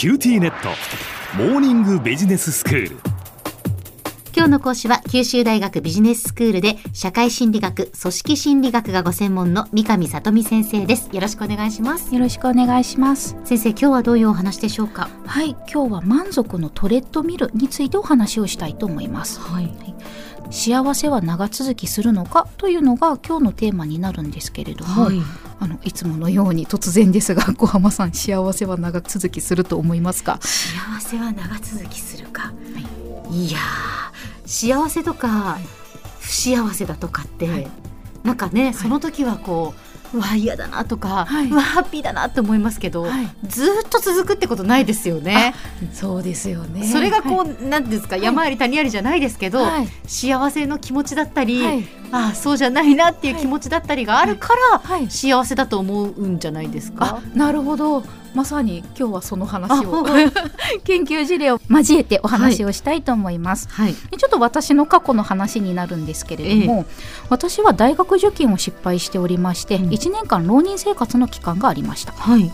[0.00, 0.70] QTnet
[1.36, 2.96] モーニングビジネススクール
[4.34, 11.10] 今日の講師は九州大学ビジネススクールで社会心理学、組織心理学がご専門の三上聡美先生です。
[11.12, 12.14] よろしくお願いします。
[12.14, 13.36] よろしくお願いします。
[13.44, 15.10] 先生、今日はどういうお話でしょうか？
[15.26, 19.38] はい、今日は満足のトレッドミルについてお話をしたいと思います。
[19.38, 19.70] はい。
[20.50, 22.48] 幸せは長続きするのか？
[22.58, 25.20] というのが今日のテーマになるんですけれども、はい。
[25.60, 32.52] あのいつものように突然ですが小浜さん幸せは長続きすると思いますか幸せは長続きするか？
[33.30, 35.58] い、やー、幸せとか
[36.18, 37.68] 不幸せだとかって、はい。
[38.24, 41.48] なんかね、その時はこう、うわ嫌だなとか、はい。
[41.48, 43.28] うわハッピーだなって思いますけど、はい。
[43.46, 45.54] ずーっと続くってことないですよね。
[45.92, 46.84] そうですよね。
[46.86, 48.22] それがこう、う、なんていうんですか、い。
[48.22, 49.88] 山あり谷ありじゃないですけど、はい。
[50.06, 51.84] 幸せの気持ちだったり、はい。
[52.12, 55.08] ああそうじゃないなっていう気持ちだったりがあるから、はい。
[55.10, 57.20] 幸せだと思うんじゃないですか？
[57.24, 57.38] あ。
[57.38, 58.02] なるほど
[58.34, 60.10] まさに今日はその話をあ
[60.84, 63.94] 研究事例を交えてお話をしたいと思います、はい。
[64.10, 66.86] でちょっと私の過去の話になるんですけれども、
[67.28, 69.90] 私は大学受験を失敗しておりまして、うん。
[69.90, 72.12] 1年間浪人生活の期間がありました。
[72.12, 72.50] はい。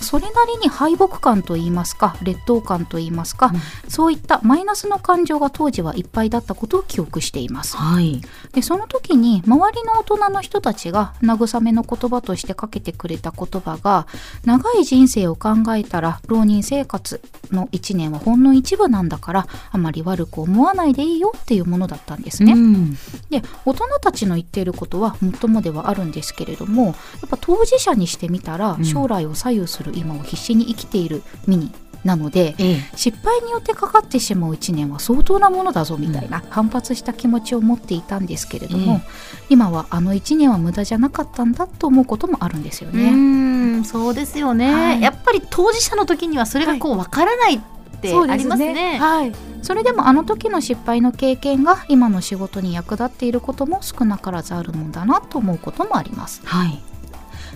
[0.00, 3.52] それなりに敗北感といいますか劣等感といいますか、
[3.88, 7.76] そういったマイナスの感情が当時はいっぱいだったことを記憶しています。
[7.76, 8.20] はい。
[8.52, 14.06] でその時に周りの大人の人たちが慰めの言葉としてかけてくれた言葉が
[14.44, 22.52] 長い人生を考えたら浪人生活の1年はほんの一部なんだからあまり悪く思わないでいいよっていうものだったんですね。
[22.52, 22.96] うん
[23.30, 26.94] で大人たちの言っていることはもっともではあるんですけれどもやっ
[27.28, 31.72] ぱ当事者にしてみたらうん将来を左右する今を必死に生きている身に
[32.04, 32.76] なので、ええ。
[32.96, 39.02] 失敗によってかかってしまう1年は相当なものだぞみたいな反発した気持ちを持っていたんですけれども、
[39.50, 43.10] 今はあの1年は無駄じゃなかったんだと思うこともあるんですようね。
[43.10, 47.60] ん、そうですよね、はいやっぱり当事者の時にはそれがこうわからないっ
[48.00, 48.98] てありますね。
[48.98, 56.42] はい、それでもあの時の失敗の経験が今の仕事に役立っていることも少なからずあるもんだなと思うこともあります。
[56.44, 56.89] はい。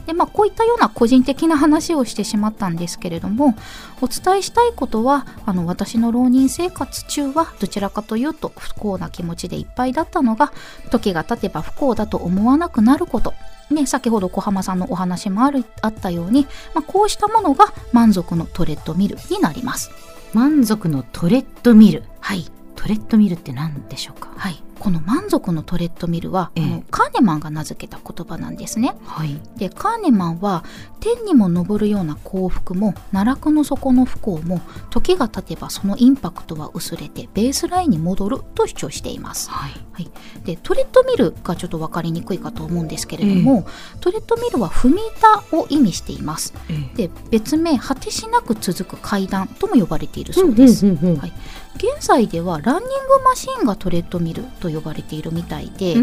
[0.06, 3.54] でまあこういったような個人的な話をしてしまったんですけれども
[4.00, 10.53] お伝えしたいことはあの私の浪人生活中はどちらかというと不幸な気持ちでいっぱいだったのが
[10.91, 13.34] 時が経てば不幸だと思わなくなること。
[13.70, 19.91] ね、先ほど小浜さんのお話もあるあったように、まあ、こうしたものが満足のトレッドミルになります。
[20.34, 22.03] 満足のトレッドミル。
[22.21, 22.44] はい、
[22.76, 24.34] トレッドミルって何でしょうか？
[24.44, 28.94] はい、この満足のトレッドミルは、ええあのカーネマンが名付けた言葉なんですね。
[29.06, 29.41] はい。
[29.56, 30.65] でカーネマンは
[31.00, 34.60] 天にも昇るような幸福も奈落の底の不幸も
[34.91, 39.49] 時が経てばそのインパクトは薄れてベースラインに戻ると主張しています。
[39.49, 39.72] はい。
[39.93, 40.10] はい、
[40.44, 43.66] でトレッドミルがちょっと分かりにくいかと思うんですけれども、
[44.00, 46.53] トレッドミルは踏み板を意味しています。
[46.69, 50.84] えで別名果てしなく続く階段とも呼ばれているそうです。
[50.84, 51.33] はい
[51.77, 55.95] 現在ではランニングマシンがトレッドミルと呼ばれているみたいで、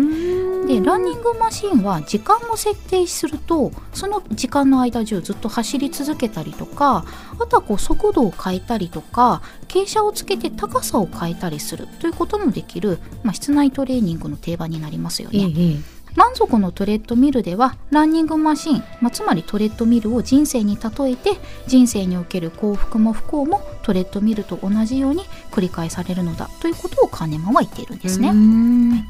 [0.68, 7.06] でランニングマシンは時間を設定するとその時間の間中ずっと走り続けたりとか
[7.40, 15.54] あとはこう速度を変えたりとか傾斜をつけて高さを変えたりするということもできる、まあ、室内トレーニングの定番になりますよえね。
[15.58, 21.32] え満足のトレッドミルではランニングマシン、まあ、つまりトレッドミルを人生に例えて
[21.68, 28.34] 人生における幸福も不幸もトレッドミルと同じように繰り返されるのだということをカーネマンは言っているんですね。
[28.34, 29.10] ね。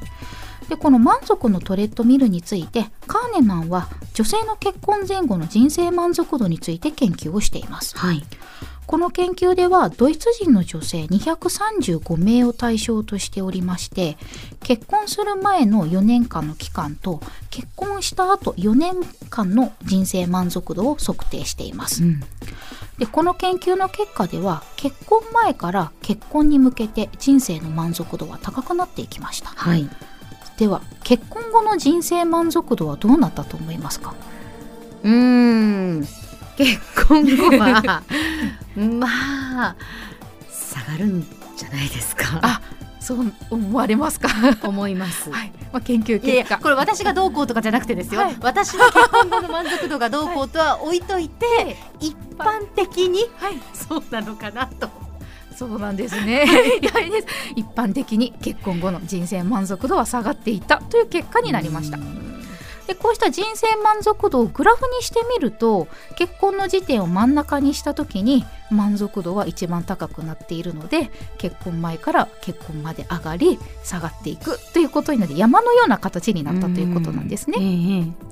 [0.70, 7.98] でこの満足のトレッドミルについてカーネマンは女性の結婚前後の人生満足度について研究をしています。
[7.98, 8.24] はい。
[8.92, 14.18] この研究ではドイツ人の女性235名を対象としておりまして
[14.60, 18.96] 結婚する前の4年間の期間と結婚した後4年
[19.30, 22.04] 間の人生満足度を測定しています。
[22.04, 22.20] ん。
[22.98, 29.52] でこの研究の結果では結婚前から結婚に向けて人生の満足度は高くなっていきました。
[29.52, 29.90] はい。
[30.58, 34.14] では結婚後の人生満足度はどうなったと思いますか？
[35.04, 35.12] うー
[36.02, 36.21] ん。
[36.58, 38.04] 結婚後は
[38.76, 39.76] まあ
[40.50, 41.26] 下がるん
[41.58, 42.40] じゃないですか。
[42.42, 42.62] あ
[43.00, 44.30] そう思われますか？
[44.62, 45.32] 思います。
[45.32, 46.60] はい、まあ、研究結果。
[46.60, 48.38] これ私がどうこうとかじゃなくてですよ、はい。
[48.42, 53.60] 私の結婚後の満足度がどうこうとは置いといて、一般的にはい。
[53.74, 54.90] そうなのかなと。
[55.56, 56.46] そうなんですね。
[57.56, 61.98] 一般的に結婚後の人生満足度は下がっていたという結果になりました
[62.88, 77.58] でこうした人生満足度をグラフにしてみると結婚の時点を真ん中にした時に満足度は一番高くなっているので結婚前から結婚まで上がり下がっていくということになって山のような形になったということなんですね。
[77.60, 78.32] ええ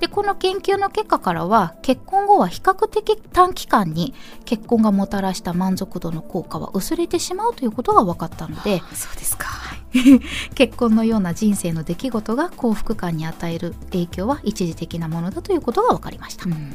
[0.00, 9.51] でこの研究の結果からは結婚後は比較的短期間に結婚がもたらした満足度の効果は薄れてしまうということが分かったのでそうですか。
[10.54, 16.74] 結婚のような人生の出来事が幸福感に与える影響は一時的なものだということが分かりました、うん。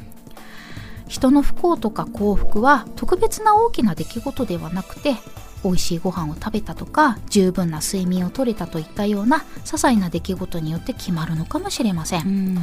[1.07, 5.15] 人の不幸とか幸福は特別な大きな出来事ではなくて
[5.63, 12.57] 美味しいご飯を食べたとか十分な睡眠をとれたといったような些細な出来事によって決まるのかもしれません、うん。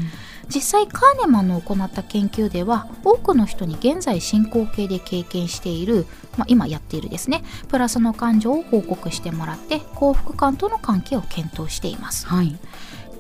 [0.49, 6.07] 実際カーネマンの行った研究では多くの人に現在進行形で経験している、
[6.37, 12.27] まあ、今やっているですねプラスの感情を報告してもらって幸福感との関係を検討しています。
[12.27, 12.57] はい。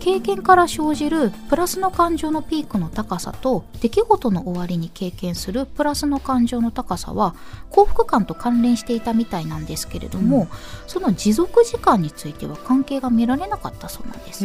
[0.05, 7.35] 経験から生じるプラスの感情のピークの高さと出来事の終わりに経験するプラスの感情の高さは
[7.71, 10.47] 幸福感と関連していたみたいなんですけれども、
[10.87, 14.45] その持続時間については関係が見られなかったそうなんです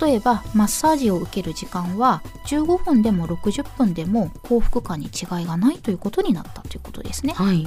[0.00, 7.32] 例えばマッサージを受ける時間は15分でも60分でも幸福感に違いがないということになったということですね。
[7.34, 7.66] はい。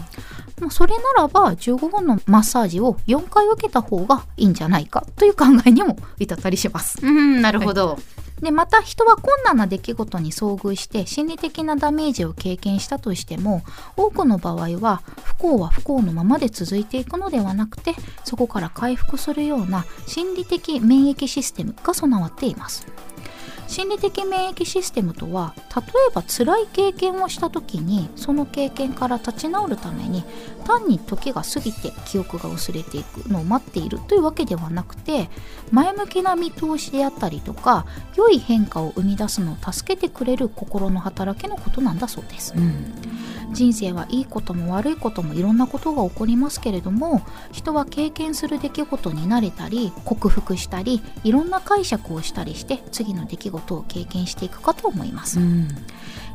[0.69, 6.99] それならば15分のマッサージを4回受けた方がいいんじゃないかという考えにも至ったりします。
[7.01, 7.97] うん、なるほど。
[8.41, 13.63] でまた人は困難な出来事に遭遇して心理的なダメージを経験したとしても
[13.97, 17.93] 多くの場合は不幸は不幸のままで続いていくのではなくて
[18.23, 22.87] そこから回復するような心理的免疫システムが備わっています。
[23.69, 30.23] 心理的免疫システムとは例えば辛い経験をした時にその経験から立ち直るために
[30.65, 35.29] 単に時が過ぎて記憶が薄れていくのを待っているというわけではなくて
[35.71, 37.85] 前向きな見通しであったりとか
[38.15, 42.55] 良い変化を生み出すのを助けてくれる心の働きのことなんだそうです。
[42.55, 42.93] うん。
[43.51, 55.67] 人生はいいことも悪いこともいろんなことが起こりますけれども人は経験する出来事に慣れたり克服したりいろんな解釈をしたりして次の出来事を経験していくかと思います、うん。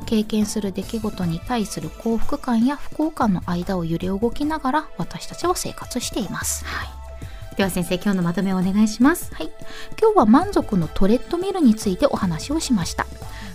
[0.07, 6.65] 経験する出来事に対する幸福感や不幸感の間を揺れ動きながら私たちは生活しています。
[7.57, 9.33] では先生、今日のまとめをお願いします。
[9.33, 9.51] はい、
[10.01, 13.07] 今日は満足のトレッドミルについてお話をしました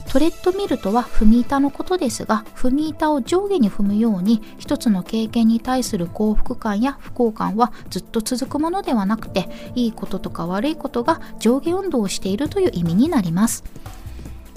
[0.09, 13.63] トレッドミルとは踏み板のことですが踏み板を上下に踏むように一つの経験に対する幸福感や不幸感はずっと続くものではなくていいこととか悪いことが上下運動をしているという意味になります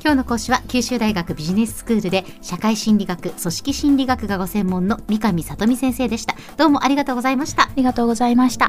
[0.02, 6.34] 今日の講師は九州大学ビジネススクールで社会心理学、組織心理学がご専門の三上里美先生でした。
[6.56, 7.68] どうもありがとうございましたあ。
[7.76, 8.68] りがとうございました